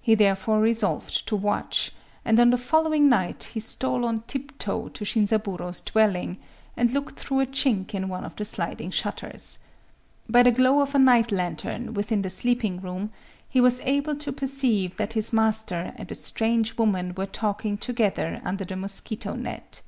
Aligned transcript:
He 0.00 0.16
therefore 0.16 0.58
resolved 0.58 1.28
to 1.28 1.36
watch; 1.36 1.92
and 2.24 2.40
on 2.40 2.50
the 2.50 2.58
following 2.58 3.08
night 3.08 3.50
he 3.54 3.60
stole 3.60 4.04
on 4.04 4.22
tiptoe 4.26 4.88
to 4.88 5.04
Shinzaburō's 5.04 5.80
dwelling, 5.82 6.38
and 6.76 6.90
looked 6.92 7.16
through 7.16 7.38
a 7.38 7.46
chink 7.46 7.94
in 7.94 8.08
one 8.08 8.24
of 8.24 8.34
the 8.34 8.44
sliding 8.44 8.90
shutters. 8.90 9.60
By 10.28 10.42
the 10.42 10.50
glow 10.50 10.80
of 10.80 10.96
a 10.96 10.98
night 10.98 11.30
lantern 11.30 11.94
within 11.94 12.22
the 12.22 12.28
sleeping 12.30 12.80
room, 12.80 13.12
he 13.48 13.60
was 13.60 13.78
able 13.84 14.16
to 14.16 14.32
perceive 14.32 14.96
that 14.96 15.12
his 15.12 15.32
master 15.32 15.92
and 15.94 16.10
a 16.10 16.14
strange 16.16 16.76
woman 16.76 17.14
were 17.16 17.26
talking 17.26 17.78
together 17.78 18.40
under 18.44 18.64
the 18.64 18.74
mosquito 18.74 19.36
net. 19.36 19.80